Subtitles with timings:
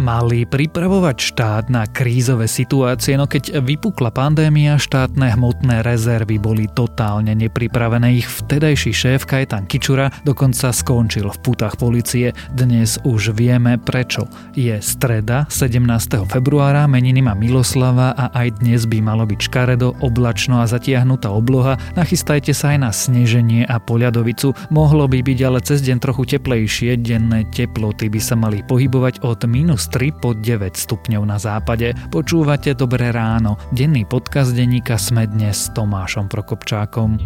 [0.00, 7.36] mali pripravovať štát na krízové situácie, no keď vypukla pandémia, štátne hmotné rezervy boli totálne
[7.36, 8.16] nepripravené.
[8.16, 12.32] Ich vtedajší šéf Kajetan Kičura dokonca skončil v putách policie.
[12.56, 14.24] Dnes už vieme prečo.
[14.56, 15.84] Je streda 17.
[16.24, 21.76] februára, meniny má Miloslava a aj dnes by malo byť škaredo, oblačno a zatiahnutá obloha.
[21.92, 24.56] Nachystajte sa aj na sneženie a poľadovicu.
[24.72, 29.44] Mohlo by byť ale cez deň trochu teplejšie, denné teploty by sa mali pohybovať od
[29.44, 31.92] minus 3 po 9 stupňov na západe.
[32.14, 33.58] Počúvate Dobré ráno.
[33.74, 37.18] Denný podcast denníka Sme dnes s Tomášom Prokopčákom.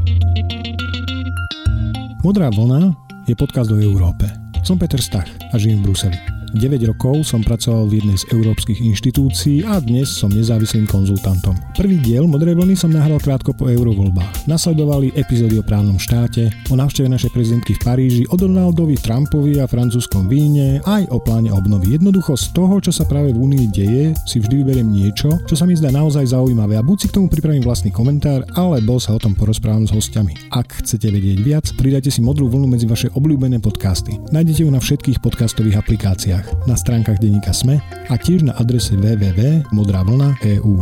[2.24, 2.96] Modrá vlna
[3.28, 4.24] je podcast o Európe.
[4.64, 6.33] Som Peter Stach a žijem v Bruseli.
[6.54, 11.58] 9 rokov som pracoval v jednej z európskych inštitúcií a dnes som nezávislým konzultantom.
[11.74, 14.46] Prvý diel Modrej vlny som nahral krátko po eurovoľbách.
[14.46, 19.66] Nasledovali epizódy o právnom štáte, o návšteve našej prezidentky v Paríži, o Donaldovi, Trumpovi a
[19.66, 21.98] francúzskom víne, aj o pláne obnovy.
[21.98, 25.66] Jednoducho z toho, čo sa práve v Únii deje, si vždy vyberiem niečo, čo sa
[25.66, 29.18] mi zdá naozaj zaujímavé a buď si k tomu pripravím vlastný komentár, alebo sa o
[29.18, 30.54] tom porozprávam s hostiami.
[30.54, 34.22] Ak chcete vedieť viac, pridajte si modrú vlnu medzi vaše obľúbené podcasty.
[34.30, 38.96] Nájdete ju na všetkých podcastových aplikáciách médiách, na stránkach denníka SME a tiež na adrese
[38.96, 40.74] www.modravlna.eu.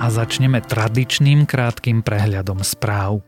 [0.00, 3.20] A začneme tradičným krátkým prehľadom správ.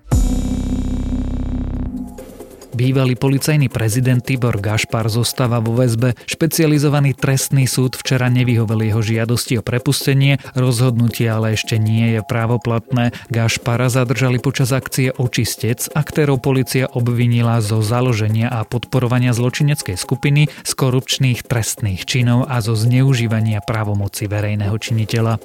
[2.73, 6.17] Bývalý policajný prezident Tibor Gašpar zostáva vo väzbe.
[6.25, 13.13] Špecializovaný trestný súd včera nevyhovel jeho žiadosti o prepustenie, rozhodnutie ale ešte nie je právoplatné.
[13.29, 20.49] Gašpara zadržali počas akcie Očistec, a ktorou policia obvinila zo založenia a podporovania zločineckej skupiny
[20.49, 25.37] z korupčných trestných činov a zo zneužívania právomoci verejného činiteľa.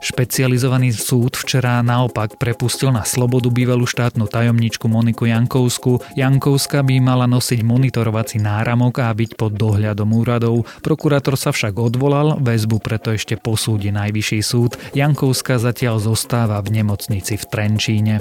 [0.00, 6.16] Špecializovaný súd včera naopak prepustil na slobodu bývalú štátnu tajomničku Moniku Jankovsku.
[6.16, 10.64] Jankovska by mala nosiť monitorovací náramok a byť pod dohľadom úradov.
[10.80, 14.80] Prokurátor sa však odvolal, väzbu preto ešte posúdi najvyšší súd.
[14.96, 18.14] Jankovska zatiaľ zostáva v nemocnici v Trenčíne.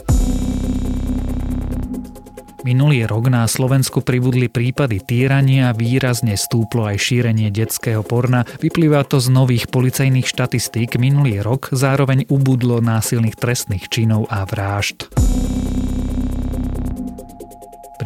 [2.68, 8.44] Minulý rok na Slovensku pribudli prípady týrania, výrazne stúplo aj šírenie detského porna.
[8.60, 11.00] Vyplýva to z nových policajných štatistík.
[11.00, 15.19] Minulý rok zároveň ubudlo násilných trestných činov a vražd.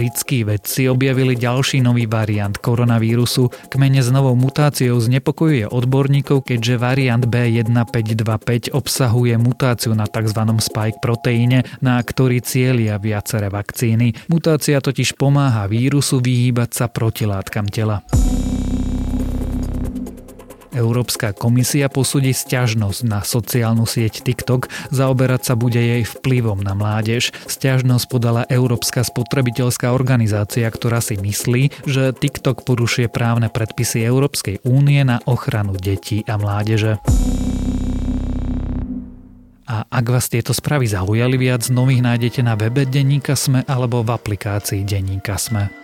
[0.03, 3.71] Britskí vedci objavili ďalší nový variant koronavírusu.
[3.71, 10.43] Kmene s novou mutáciou znepokojuje odborníkov, keďže variant B1525 obsahuje mutáciu na tzv.
[10.59, 14.27] spike proteíne, na ktorý cieľia viaceré vakcíny.
[14.27, 18.03] Mutácia totiž pomáha vírusu vyhýbať sa protilátkam tela.
[20.73, 27.29] Európska komisia posúdi stiažnosť na sociálnu sieť TikTok, zaoberať sa bude jej vplyvom na mládež.
[27.45, 35.05] Stiažnosť podala Európska spotrebiteľská organizácia, ktorá si myslí, že TikTok porušuje právne predpisy Európskej únie
[35.05, 36.97] na ochranu detí a mládeže.
[39.63, 44.11] A ak vás tieto správy zaujali viac, nových nájdete na webe Denníka Sme alebo v
[44.11, 45.82] aplikácii Denníka Sme.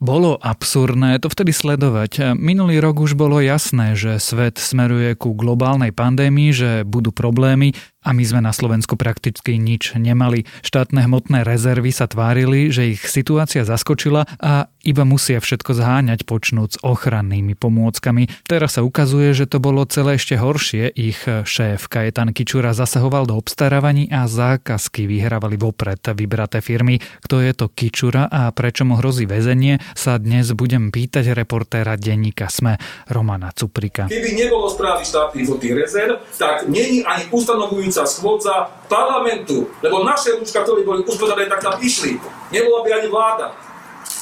[0.00, 2.32] Bolo absurdné to vtedy sledovať.
[2.32, 8.16] Minulý rok už bolo jasné, že svet smeruje ku globálnej pandémii, že budú problémy a
[8.16, 10.48] my sme na Slovensku prakticky nič nemali.
[10.64, 16.80] Štátne hmotné rezervy sa tvárili, že ich situácia zaskočila a iba musia všetko zháňať počnúc
[16.80, 18.32] ochrannými pomôckami.
[18.48, 20.88] Teraz sa ukazuje, že to bolo celé ešte horšie.
[20.96, 26.96] Ich šéf Kajetan Kičura zasahoval do obstarávaní a zákazky vyhrávali vopred vybraté firmy.
[27.20, 32.48] Kto je to Kičura a prečo mu hrozí väzenie, sa dnes budem pýtať reportéra denníka
[32.48, 32.80] SME
[33.12, 34.08] Romana Cuprika.
[34.08, 38.54] Keby nebolo správy štátnych rezerv, tak není ani ustanovujú budúca schôdza
[38.86, 42.22] parlamentu, lebo naše rúčka, ktoré boli uspodané, tak tam išli.
[42.54, 43.46] Nebola by ani vláda.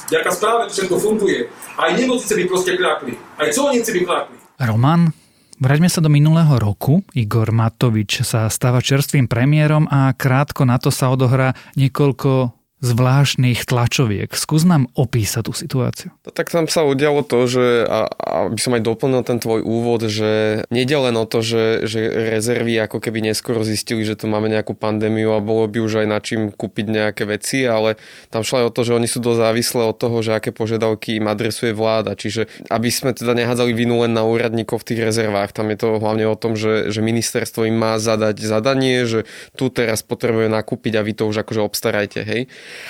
[0.09, 1.53] Ďaká správe, všetko funguje.
[1.77, 3.13] Aj nemocnice by proste kľakli.
[3.37, 4.37] Aj colníci by kľakli.
[4.65, 5.13] Roman,
[5.59, 7.03] Vráťme sa do minulého roku.
[7.19, 14.31] Igor Matovič sa stáva čerstvým premiérom a krátko na to sa odohrá niekoľko zvláštnych tlačoviek.
[14.39, 16.15] Skús nám opísať tú situáciu.
[16.23, 18.07] No tak tam sa udialo to, že a,
[18.47, 22.07] aby som aj doplnil ten tvoj úvod, že nejde len o to, že, že
[22.39, 26.07] rezervy ako keby neskoro zistili, že tu máme nejakú pandémiu a bolo by už aj
[26.07, 27.99] na čím kúpiť nejaké veci, ale
[28.31, 31.19] tam šlo aj o to, že oni sú dosť závislé od toho, že aké požiadavky
[31.19, 32.15] im adresuje vláda.
[32.15, 35.99] Čiže aby sme teda nehádzali vinu len na úradníkov v tých rezervách, tam je to
[35.99, 39.27] hlavne o tom, že, že ministerstvo im má zadať zadanie, že
[39.59, 42.47] tu teraz potrebuje nakúpiť a vy to už akože obstarajte, hej.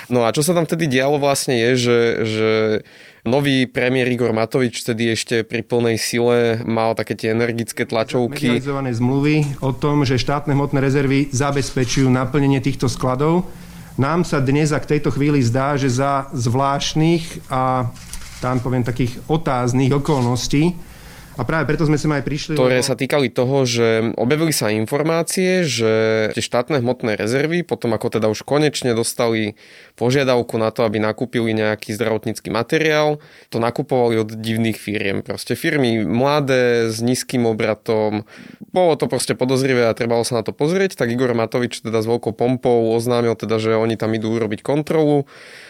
[0.09, 2.49] No a čo sa tam vtedy dialo vlastne je, že, že
[3.27, 8.47] Nový premiér Igor Matovič vtedy ešte pri plnej sile mal také tie energické tlačovky.
[8.47, 13.43] Medializované zmluvy o tom, že štátne hmotné rezervy zabezpečujú naplnenie týchto skladov.
[13.99, 17.91] Nám sa dnes a k tejto chvíli zdá, že za zvláštnych a
[18.39, 20.79] tam poviem takých otáznych okolností
[21.39, 22.59] a práve preto sme sem aj prišli.
[22.59, 22.87] Ktoré lebo...
[22.91, 25.91] sa týkali toho, že objavili sa informácie, že
[26.35, 29.55] tie štátne hmotné rezervy, potom ako teda už konečne dostali
[29.95, 35.23] požiadavku na to, aby nakúpili nejaký zdravotnícky materiál, to nakupovali od divných firiem.
[35.23, 38.27] Proste firmy mladé, s nízkym obratom.
[38.75, 42.07] Bolo to proste podozrivé a trebalo sa na to pozrieť, tak Igor Matovič teda s
[42.11, 45.23] veľkou pompou oznámil teda, že oni tam idú urobiť kontrolu.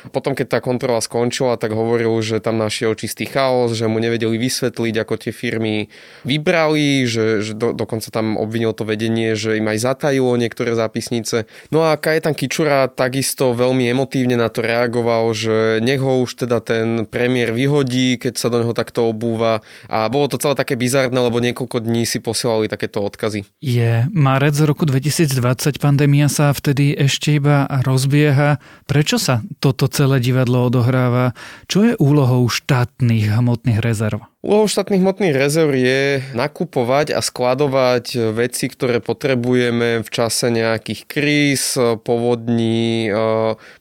[0.10, 4.40] Potom, keď tá kontrola skončila, tak hovoril, že tam našiel čistý chaos, že mu nevedeli
[4.40, 5.92] vysvetliť, ako tie firmy firmy
[6.24, 11.44] vybrali, že, že do, dokonca tam obvinil to vedenie, že im aj zatajilo niektoré zápisnice.
[11.76, 16.64] No a Kajetan Kičura takisto veľmi emotívne na to reagoval, že nech ho už teda
[16.64, 19.60] ten premiér vyhodí, keď sa do neho takto obúva.
[19.92, 23.44] A bolo to celé také bizarné, lebo niekoľko dní si posielali takéto odkazy.
[23.60, 28.64] Je marec roku 2020, pandémia sa vtedy ešte iba rozbieha.
[28.88, 31.36] Prečo sa toto celé divadlo odohráva?
[31.68, 34.30] Čo je úlohou štátnych hmotných rezerv?
[34.40, 41.76] Úlohou štátnych hmotných rezerv je nakupovať a skladovať veci, ktoré potrebujeme v čase nejakých kríz,
[42.08, 43.12] povodní,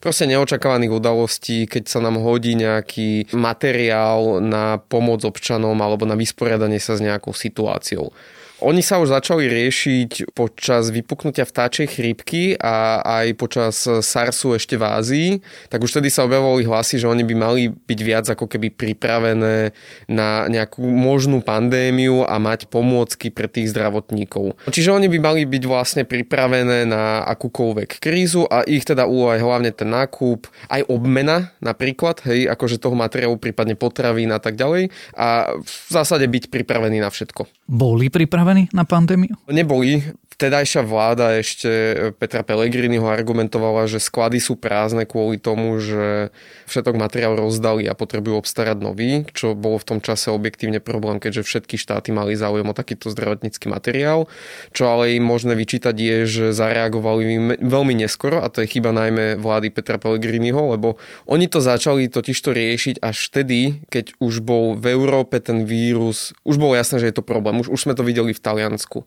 [0.03, 6.83] proste neočakávaných udalostí, keď sa nám hodí nejaký materiál na pomoc občanom alebo na vysporiadanie
[6.83, 8.11] sa s nejakou situáciou.
[8.59, 14.83] Oni sa už začali riešiť počas vypuknutia vtáčej chrípky a aj počas SARSu ešte v
[14.83, 15.29] Ázii,
[15.71, 19.71] tak už vtedy sa objavovali hlasy, že oni by mali byť viac ako keby pripravené
[20.11, 24.59] na nejakú možnú pandémiu a mať pomôcky pre tých zdravotníkov.
[24.67, 29.47] Čiže oni by mali byť vlastne pripravené na akúkoľvek krízu a ich teda úloha je
[29.47, 34.91] hlavne ten nákup, aj obmena napríklad, hej, akože toho materiálu, prípadne potravín a tak ďalej
[35.15, 37.47] a v zásade byť pripravený na všetko.
[37.71, 39.35] Boli pripravení pripravení na pandémiu?
[39.53, 40.13] Neboli.
[40.39, 41.67] Vtedajšia vláda ešte
[42.15, 46.31] Petra Pellegriniho argumentovala, že sklady sú prázdne kvôli tomu, že
[46.71, 51.43] všetok materiál rozdali a potrebujú obstarať nový, čo bolo v tom čase objektívne problém, keďže
[51.43, 54.31] všetky štáty mali záujem o takýto zdravotnícky materiál.
[54.71, 59.43] Čo ale im možné vyčítať je, že zareagovali veľmi neskoro a to je chyba najmä
[59.43, 64.87] vlády Petra Pellegriniho, lebo oni to začali totižto riešiť až vtedy, keď už bol v
[64.95, 67.59] Európe ten vírus, už bolo jasné, že je to problém.
[67.59, 69.03] Už, už sme to videli v Taliansku.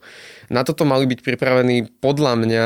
[0.51, 2.65] Na toto mali byť pripravení podľa mňa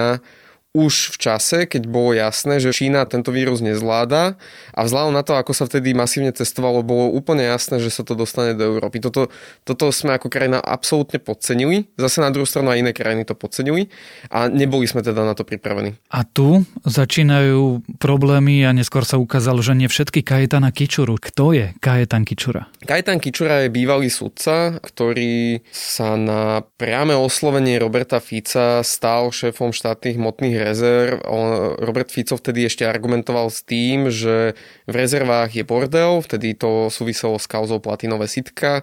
[0.75, 4.35] už v čase, keď bolo jasné, že Čína tento vírus nezvláda
[4.75, 8.11] a vzhľadom na to, ako sa vtedy masívne testovalo, bolo úplne jasné, že sa to
[8.19, 8.99] dostane do Európy.
[8.99, 9.31] Toto,
[9.63, 13.87] toto sme ako krajina absolútne podcenili, zase na druhú stranu aj iné krajiny to podcenili
[14.27, 15.95] a neboli sme teda na to pripravení.
[16.11, 21.15] A tu začínajú problémy a neskôr sa ukázalo, že nie všetky Kajetana Kičuru.
[21.15, 22.67] Kto je Kajetan Kičura?
[22.83, 30.17] Kajetan Kičura je bývalý sudca, ktorý sa na priame oslovenie Roberta Fica stal šéfom štátnych
[30.17, 31.21] hmotných rezerv.
[31.77, 34.57] Robert Fico vtedy ešte argumentoval s tým, že
[34.89, 38.81] v rezervách je bordel, vtedy to súviselo s kauzou platinové sitka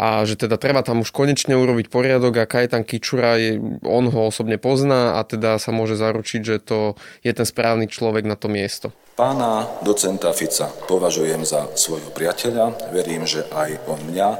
[0.00, 4.20] a že teda treba tam už konečne urobiť poriadok a Kajetan Kičura, je, on ho
[4.32, 8.48] osobne pozná a teda sa môže zaručiť, že to je ten správny človek na to
[8.48, 8.96] miesto.
[9.18, 14.30] Pána docenta Fica považujem za svojho priateľa, verím, že aj on mňa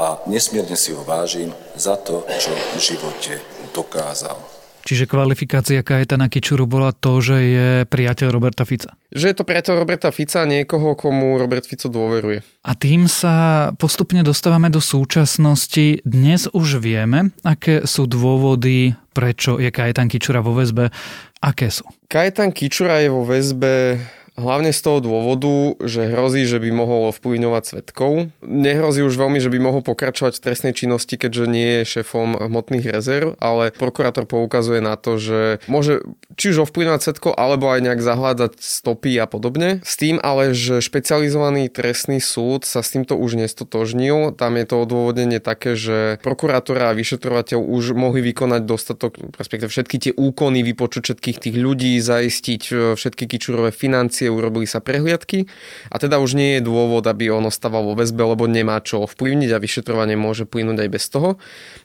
[0.00, 3.44] a nesmierne si ho vážim za to, čo v živote
[3.76, 4.59] dokázal.
[4.90, 8.90] Čiže kvalifikácia Kajetana Kičuru bola to, že je priateľ Roberta Fica.
[9.14, 12.42] Že je to priateľ Roberta Fica, niekoho, komu Robert Fico dôveruje.
[12.66, 16.02] A tým sa postupne dostávame do súčasnosti.
[16.02, 20.90] Dnes už vieme, aké sú dôvody, prečo je Kajetan Kičura vo väzbe.
[21.38, 21.86] Aké sú?
[22.10, 24.02] Kajetan Kičura je vo väzbe
[24.40, 28.32] Hlavne z toho dôvodu, že hrozí, že by mohol ovplyvňovať svetkov.
[28.40, 32.88] Nehrozí už veľmi, že by mohol pokračovať v trestnej činnosti, keďže nie je šéfom hmotných
[32.88, 36.00] rezerv, ale prokurátor poukazuje na to, že môže
[36.40, 39.84] či už ovplyvňovať svetkov, alebo aj nejak zahľadať stopy a podobne.
[39.84, 44.32] S tým ale, že špecializovaný trestný súd sa s týmto už nestotožnil.
[44.32, 49.96] Tam je to odôvodnenie také, že prokurátor a vyšetrovateľ už mohli vykonať dostatok, respektíve všetky
[50.00, 55.50] tie úkony, vypočuť všetkých tých ľudí, zaistiť e, všetky kičurové financie, urobili sa prehliadky
[55.90, 59.50] a teda už nie je dôvod, aby on ostával vo väzbe, lebo nemá čo ovplyvniť
[59.52, 61.36] a vyšetrovanie môže plynúť aj bez toho.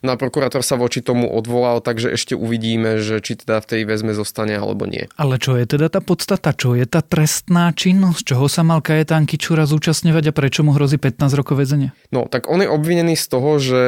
[0.05, 3.81] No a prokurátor sa voči tomu odvolal, takže ešte uvidíme, že či teda v tej
[3.89, 5.09] väzme zostane alebo nie.
[5.17, 6.53] Ale čo je teda tá podstata?
[6.53, 8.21] Čo je tá trestná činnosť?
[8.35, 11.91] Čoho sa mal Kajetán Kičura zúčastňovať a prečo mu hrozí 15 rokov väzenia?
[12.13, 13.83] No, tak on je obvinený z toho, že,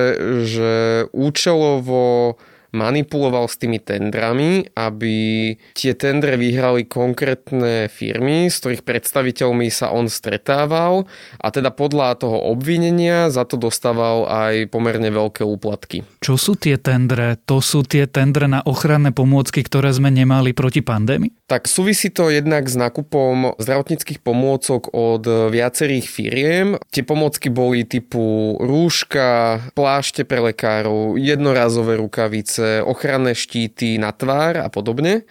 [0.50, 0.72] že
[1.14, 2.36] účelovo
[2.76, 10.12] manipuloval s tými tendrami, aby tie tendre vyhrali konkrétne firmy, s ktorých predstaviteľmi sa on
[10.12, 11.08] stretával
[11.40, 16.04] a teda podľa toho obvinenia za to dostával aj pomerne veľké úplatky.
[16.20, 17.40] Čo sú tie tendre?
[17.48, 21.48] To sú tie tendre na ochranné pomôcky, ktoré sme nemali proti pandémii?
[21.48, 26.68] Tak súvisí to jednak s nákupom zdravotníckých pomôcok od viacerých firiem.
[26.92, 34.70] Tie pomôcky boli typu rúška, plášte pre lekárov, jednorazové rukavice, ochranné štíty na tvár a
[34.70, 35.28] podobne.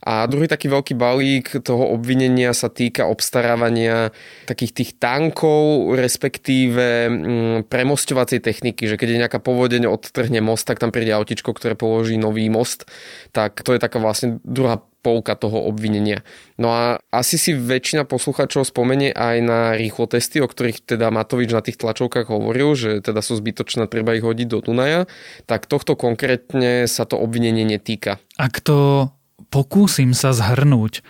[0.00, 4.16] A druhý taký veľký balík toho obvinenia sa týka obstarávania
[4.48, 10.80] takých tých tankov, respektíve mm, premostovacej techniky, že keď je nejaká povodeň, odtrhne most, tak
[10.80, 12.88] tam príde autičko, ktoré položí nový most.
[13.36, 16.20] Tak to je taká vlastne druhá polka toho obvinenia.
[16.60, 21.50] No a asi si väčšina posluchačov spomenie aj na rýchlo testy, o ktorých teda Matovič
[21.56, 25.08] na tých tlačovkách hovoril, že teda sú zbytočné, treba ich hodiť do Dunaja,
[25.48, 28.20] tak tohto konkrétne sa to obvinenie netýka.
[28.36, 29.08] Ak to
[29.50, 31.02] pokúsim sa zhrnúť.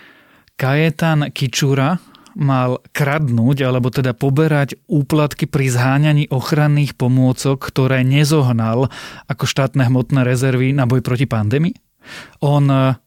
[0.57, 2.01] Kajetan Kičura
[2.35, 8.87] mal kradnúť, alebo teda poberať úplatky pri zháňaní ochranných pomôcok, ktoré nezohnal
[9.27, 11.75] ako štátne hmotné rezervy na boj proti pandémii?
[12.41, 12.97] On eh,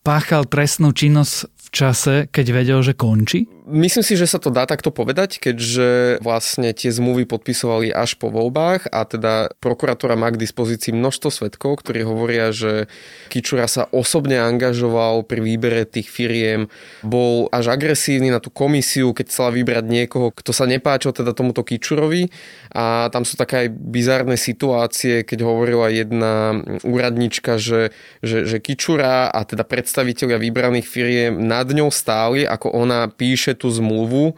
[0.00, 3.55] páchal trestnú činnosť v čase, keď vedel, že končí?
[3.66, 8.30] Myslím si, že sa to dá takto povedať, keďže vlastne tie zmluvy podpisovali až po
[8.30, 12.86] voľbách a teda prokuratúra má k dispozícii množstvo svetkov, ktorí hovoria, že
[13.26, 16.70] Kičura sa osobne angažoval pri výbere tých firiem,
[17.02, 21.66] bol až agresívny na tú komisiu, keď chcela vybrať niekoho, kto sa nepáčil teda tomuto
[21.66, 22.30] Kičurovi.
[22.70, 27.90] A tam sú také aj bizárne situácie, keď hovorila jedna úradnička, že,
[28.22, 33.72] že, že Kičura a teda predstaviteľia vybraných firiem nad ňou stáli, ako ona píše tú
[33.72, 34.36] zmluvu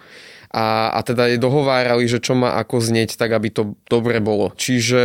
[0.49, 4.57] a, a teda je dohovárali, že čo má ako znieť, tak aby to dobre bolo.
[4.57, 5.03] Čiže,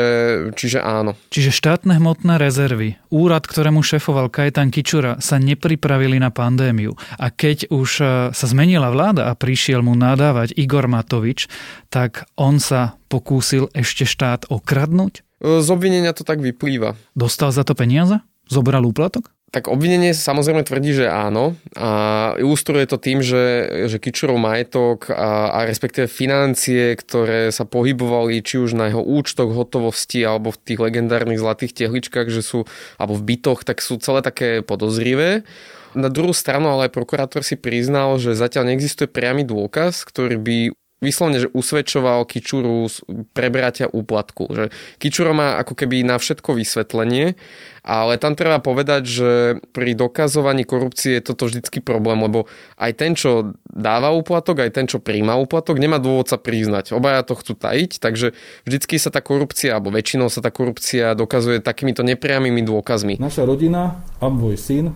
[0.55, 1.19] čiže áno.
[1.35, 6.95] Čiže štátne hmotné rezervy, úrad, ktorému šefoval Kajetan Kičura, sa nepripravili na pandémiu.
[7.19, 11.51] A keď už e, sa zmenila vláda a prišiel mu nadávať Igor Matovič,
[11.91, 15.27] tak on sa pokúsil ešte štát okradnúť?
[15.43, 16.95] Z obvinenia to tak vyplýva.
[17.19, 18.23] Dostal za to peniaze?
[18.47, 19.27] Zobral úplatok?
[19.53, 25.53] Tak obvinenie samozrejme tvrdí, že áno a ilustruje to tým, že, že Kičurov majetok a,
[25.53, 30.81] a respektíve financie, ktoré sa pohybovali či už na jeho účtoch hotovosti alebo v tých
[30.81, 32.65] legendárnych zlatých tehličkách, že sú,
[32.97, 35.45] alebo v bytoch, tak sú celé také podozrivé.
[35.93, 40.57] Na druhú stranu ale aj prokurátor si priznal, že zatiaľ neexistuje priamy dôkaz, ktorý by
[41.03, 42.87] vyslovne, že usvedčoval Kičuru
[43.35, 44.47] prebratia úplatku.
[44.49, 44.65] Že
[44.97, 47.35] Kičuro má ako keby na všetko vysvetlenie,
[47.83, 49.29] ale tam treba povedať, že
[49.75, 52.47] pri dokazovaní korupcie je toto vždycky problém, lebo
[52.79, 56.95] aj ten, čo dáva úplatok, aj ten, čo príjma úplatok, nemá dôvod sa priznať.
[56.95, 58.31] Obaja to chcú tajiť, takže
[58.63, 63.19] vždycky sa tá korupcia, alebo väčšinou sa tá korupcia dokazuje takýmito nepriamými dôkazmi.
[63.19, 64.95] Naša rodina a môj syn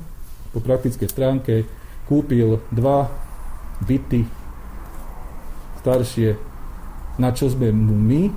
[0.56, 1.54] po praktickej stránke
[2.08, 3.12] kúpil dva
[3.84, 4.24] byty
[5.82, 6.38] staršie,
[7.18, 8.30] na čo sme my,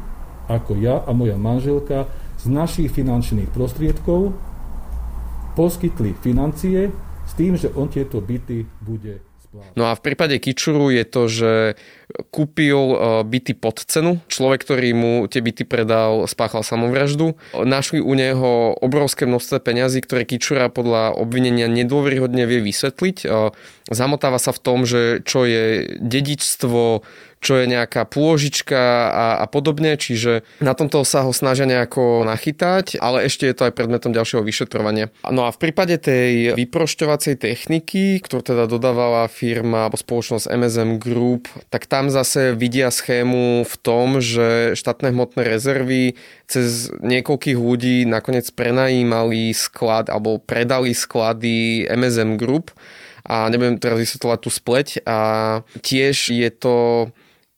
[0.50, 2.08] ako ja a moja manželka,
[2.40, 4.32] z našich finančných prostriedkov
[5.54, 6.88] poskytli financie
[7.28, 9.20] s tým, že on tieto byty bude
[9.74, 11.52] No a v prípade Kičuru je to, že
[12.30, 14.22] kúpil e, byty pod cenu.
[14.30, 17.34] Človek, ktorý mu tie byty predal, spáchal samovraždu.
[17.58, 23.26] Našli u neho obrovské množstvo peňazí, ktoré Kičura podľa obvinenia nedôveryhodne vie vysvetliť.
[23.90, 27.02] Zamotáva sa v tom, že čo je dedičstvo,
[27.40, 28.76] čo je nejaká pôžička
[29.10, 33.66] a, a podobne, čiže na tomto sa ho snažia nejako nachytať, ale ešte je to
[33.66, 35.08] aj predmetom ďalšieho vyšetrovania.
[35.24, 41.48] No a v prípade tej vyprošťovacej techniky, ktorú teda dodávala firma alebo spoločnosť MSM Group,
[41.72, 48.44] tak tam zase vidia schému v tom, že štátne hmotné rezervy cez niekoľkých ľudí nakoniec
[48.52, 52.76] prenajímali sklad alebo predali sklady MSM Group
[53.24, 55.18] a nebudem teraz vysvetľovať tú spleť a
[55.82, 57.08] tiež je to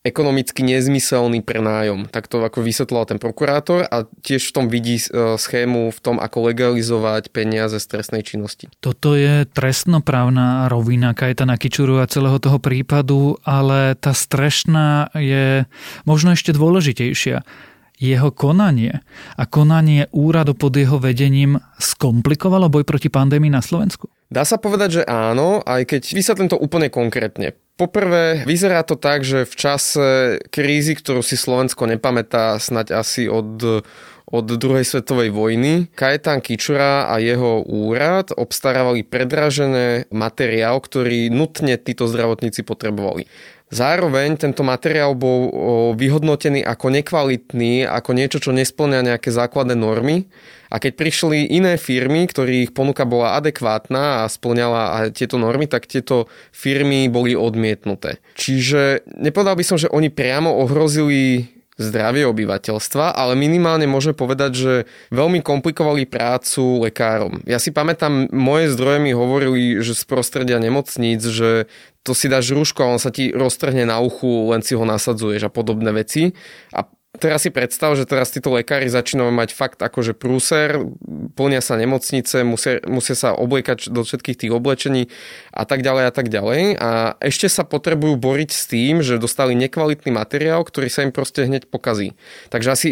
[0.03, 2.11] ekonomicky nezmyselný prenájom.
[2.11, 6.19] Tak to ako vysvetloval ten prokurátor a tiež v tom vidí e, schému v tom,
[6.19, 8.67] ako legalizovať peniaze z trestnej činnosti.
[8.83, 15.71] Toto je trestnoprávna rovina Kajtana Kičuru a celého toho prípadu, ale tá strešná je
[16.03, 17.47] možno ešte dôležitejšia
[18.03, 19.07] jeho konanie
[19.39, 24.11] a konanie úradu pod jeho vedením skomplikovalo boj proti pandémii na Slovensku?
[24.33, 27.53] Dá sa povedať, že áno, aj keď vysvetlím to úplne konkrétne.
[27.77, 30.07] Poprvé, vyzerá to tak, že v čase
[30.49, 33.85] krízy, ktorú si Slovensko nepamätá snať asi od
[34.33, 35.93] od druhej svetovej vojny.
[35.93, 43.29] Kajetán Kičura a jeho úrad obstarávali predražené materiál, ktorý nutne títo zdravotníci potrebovali.
[43.73, 45.49] Zároveň tento materiál bol
[45.97, 50.29] vyhodnotený ako nekvalitný, ako niečo, čo nesplňa nejaké základné normy.
[50.69, 56.29] A keď prišli iné firmy, ktorých ponuka bola adekvátna a splňala tieto normy, tak tieto
[56.53, 58.21] firmy boli odmietnuté.
[58.37, 61.49] Čiže nepovedal by som, že oni priamo ohrozili
[61.81, 64.73] zdravie obyvateľstva, ale minimálne môže povedať, že
[65.09, 67.41] veľmi komplikovali prácu lekárom.
[67.49, 71.67] Ja si pamätám, moje zdroje mi hovorili, že z prostredia nemocníc, že
[72.03, 75.49] to si dáš rúško a on sa ti roztrhne na uchu, len si ho nasadzuješ
[75.49, 76.35] a podobné veci.
[76.75, 76.85] A
[77.21, 80.81] teraz si predstav, že teraz títo lekári začínajú mať fakt akože prúser,
[81.37, 85.13] plnia sa nemocnice, musia, musia sa obliekať do všetkých tých oblečení
[85.53, 86.63] a tak ďalej a tak ďalej.
[86.81, 91.45] A ešte sa potrebujú boriť s tým, že dostali nekvalitný materiál, ktorý sa im proste
[91.45, 92.17] hneď pokazí.
[92.49, 92.91] Takže asi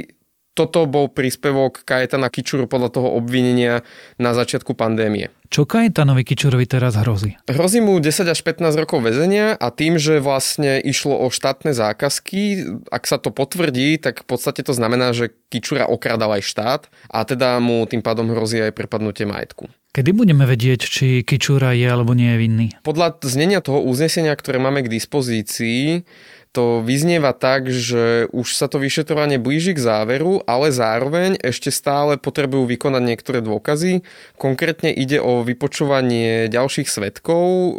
[0.54, 3.86] toto bol príspevok Kajetana Kičuru podľa toho obvinenia
[4.18, 5.30] na začiatku pandémie.
[5.50, 7.34] Čo Kajetanovi Kičurovi teraz hrozí?
[7.50, 12.70] Hrozí mu 10 až 15 rokov väzenia a tým, že vlastne išlo o štátne zákazky,
[12.86, 17.26] ak sa to potvrdí, tak v podstate to znamená, že Kičura okradal aj štát a
[17.26, 19.66] teda mu tým pádom hrozí aj prepadnutie majetku.
[19.90, 22.66] Kedy budeme vedieť, či Kičura je alebo nie je vinný?
[22.86, 26.06] Podľa znenia toho uznesenia, ktoré máme k dispozícii,
[26.50, 32.18] to vyznieva tak, že už sa to vyšetrovanie blíži k záveru, ale zároveň ešte stále
[32.18, 34.02] potrebujú vykonať niektoré dôkazy.
[34.34, 37.78] Konkrétne ide o vypočúvanie ďalších svetkov,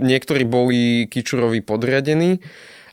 [0.00, 2.40] niektorí boli Kičurovi podriadení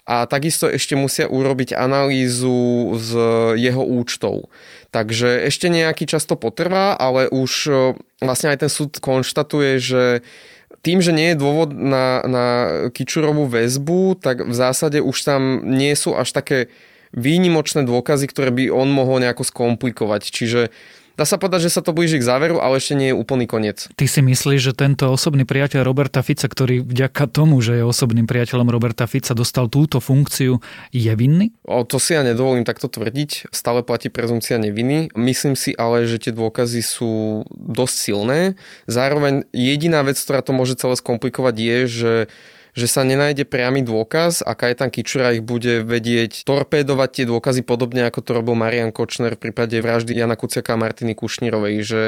[0.03, 3.11] a takisto ešte musia urobiť analýzu z
[3.55, 4.51] jeho účtov.
[4.91, 7.71] Takže ešte nejaký čas to potrvá, ale už
[8.19, 10.03] vlastne aj ten súd konštatuje, že
[10.83, 12.45] tým, že nie je dôvod na, na
[12.91, 16.67] Kičurovú väzbu, tak v zásade už tam nie sú až také
[17.15, 20.27] výnimočné dôkazy, ktoré by on mohol nejako skomplikovať.
[20.27, 20.61] Čiže
[21.13, 23.85] Dá sa povedať, že sa to blíži k záveru, ale ešte nie je úplný koniec.
[23.93, 28.25] Ty si myslíš, že tento osobný priateľ Roberta Fica, ktorý vďaka tomu, že je osobným
[28.25, 30.57] priateľom Roberta Fica, dostal túto funkciu,
[30.89, 31.53] je vinný?
[31.69, 33.53] O to si ja nedovolím takto tvrdiť.
[33.53, 35.13] Stále platí prezumcia neviny.
[35.13, 38.39] Myslím si ale, že tie dôkazy sú dosť silné.
[38.89, 42.13] Zároveň jediná vec, ktorá to môže celé skomplikovať, je, že
[42.73, 48.09] že sa nenájde priamy dôkaz a Kajetan Kičura ich bude vedieť torpédovať tie dôkazy podobne
[48.09, 52.01] ako to robil Marian Kočner v prípade vraždy Jana Kuciaka a Martiny Kušnírovej, že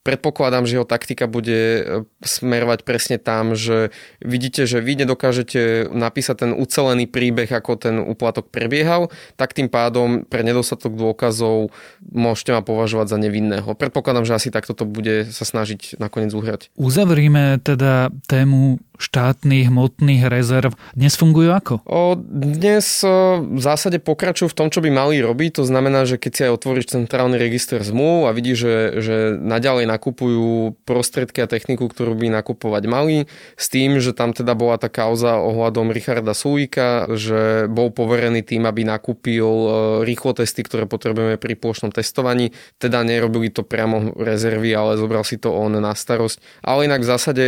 [0.00, 1.82] Predpokladám, že jeho taktika bude e,
[2.24, 3.92] smerovať presne tam, že
[4.24, 10.24] vidíte, že vy nedokážete napísať ten ucelený príbeh, ako ten úplatok prebiehal, tak tým pádom
[10.24, 11.68] pre nedostatok dôkazov
[12.00, 13.76] môžete ma považovať za nevinného.
[13.76, 16.72] Predpokladám, že asi takto to bude sa snažiť nakoniec uhrať.
[16.80, 21.74] Uzavrime teda tému štátnych hmotných rezerv dnes fungujú ako?
[21.88, 25.56] O, dnes o, v zásade pokračujú v tom, čo by mali robiť.
[25.56, 29.88] To znamená, že keď si aj otvoríš centrálny register zmluv a vidíš, že, že naďalej
[29.90, 33.26] nakupujú prostriedky a techniku, ktorú by nakupovať mali,
[33.58, 38.70] s tým, že tam teda bola tá kauza ohľadom Richarda Sulíka, že bol poverený tým,
[38.70, 39.68] aby nakúpil e,
[40.06, 42.54] rýchlo testy, ktoré potrebujeme pri plošnom testovaní.
[42.78, 46.62] Teda nerobili to priamo rezervy, ale zobral si to on na starosť.
[46.62, 47.44] Ale inak v zásade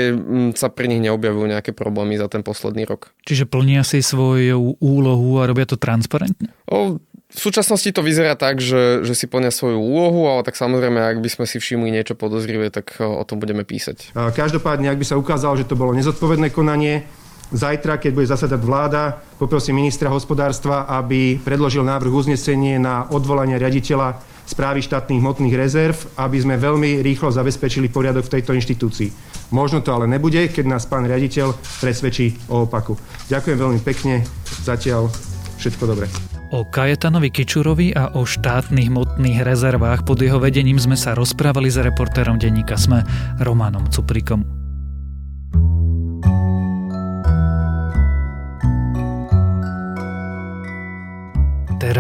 [0.58, 3.14] sa pri nich neobjavujú nejaké problémy za ten posledný rok.
[3.28, 6.50] Čiže plnia si svoju úlohu a robia to transparentne?
[6.66, 6.98] O,
[7.32, 11.24] v súčasnosti to vyzerá tak, že, že si plnia svoju úlohu, ale tak samozrejme, ak
[11.24, 14.12] by sme si všimli niečo podozrivé, tak o tom budeme písať.
[14.12, 17.08] Každopádne, ak by sa ukázalo, že to bolo nezodpovedné konanie,
[17.52, 24.24] Zajtra, keď bude zasadať vláda, poprosím ministra hospodárstva, aby predložil návrh uznesenie na odvolanie riaditeľa
[24.48, 29.12] správy štátnych hmotných rezerv, aby sme veľmi rýchlo zabezpečili poriadok v tejto inštitúcii.
[29.52, 31.52] Možno to ale nebude, keď nás pán riaditeľ
[31.84, 32.96] presvedčí o opaku.
[33.28, 34.24] Ďakujem veľmi pekne,
[34.64, 35.12] zatiaľ
[35.60, 36.08] všetko dobré.
[36.52, 41.80] O Kajetanovi Kičurovi a o štátnych hmotných rezervách pod jeho vedením sme sa rozprávali s
[41.80, 43.08] reportérom denníka SME
[43.40, 44.61] Romanom Cuprikom.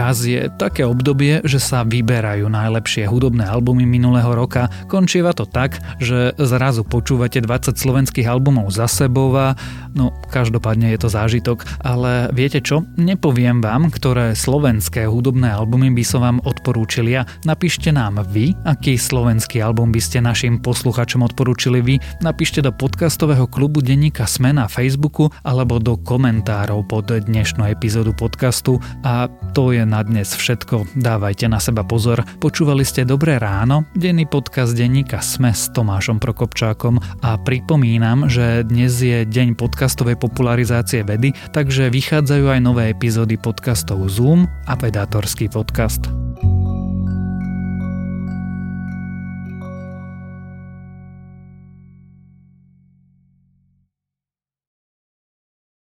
[0.02, 4.66] Teraz je také obdobie, že sa vyberajú najlepšie hudobné albumy minulého roka.
[4.90, 9.54] Končieva to tak, že zrazu počúvate 20 slovenských albumov za sebou a
[9.94, 11.62] no každopádne je to zážitok.
[11.86, 12.82] Ale viete čo?
[12.98, 17.22] Nepoviem vám, ktoré slovenské hudobné albumy by som vám odporúčil ja.
[17.46, 22.02] Napíšte nám vy, aký slovenský album by ste našim posluchačom odporúčili vy.
[22.18, 28.82] Napíšte do podcastového klubu Denníka Sme na Facebooku alebo do komentárov pod dnešnú epizódu podcastu
[29.06, 30.96] a to je na dnes všetko.
[30.96, 32.24] Dávajte na seba pozor.
[32.40, 38.96] Počúvali ste Dobré ráno, denný podcast denníka Sme s Tomášom Prokopčákom a pripomínam, že dnes
[38.96, 46.08] je deň podcastovej popularizácie vedy, takže vychádzajú aj nové epizódy podcastov Zoom a Vedátorský podcast.